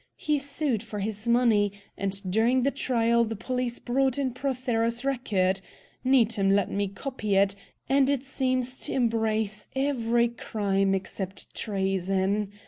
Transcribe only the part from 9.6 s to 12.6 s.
every crime except treason.